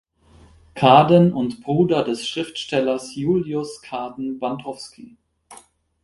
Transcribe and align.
Kaden 0.73 1.31
und 1.31 1.61
Bruder 1.61 2.03
des 2.03 2.27
Schriftstellers 2.27 3.13
Juliusz 3.15 3.83
Kaden-Bandrowski. 3.83 5.15